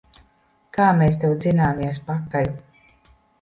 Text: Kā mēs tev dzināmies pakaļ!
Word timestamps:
Kā 0.77 0.87
mēs 1.01 1.19
tev 1.25 1.35
dzināmies 1.43 2.01
pakaļ! 2.09 2.51